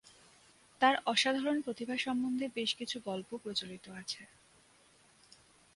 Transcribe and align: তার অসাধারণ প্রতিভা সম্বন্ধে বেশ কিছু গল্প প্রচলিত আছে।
তার 0.81 0.95
অসাধারণ 1.05 1.57
প্রতিভা 1.61 1.97
সম্বন্ধে 1.97 2.45
বেশ 2.55 2.71
কিছু 2.75 2.97
গল্প 3.05 3.29
প্রচলিত 3.43 3.85
আছে। 3.89 4.21